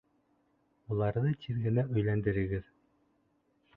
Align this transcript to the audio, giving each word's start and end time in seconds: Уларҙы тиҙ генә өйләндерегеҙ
Уларҙы 0.95 1.33
тиҙ 1.45 1.59
генә 1.67 1.85
өйләндерегеҙ 1.97 2.67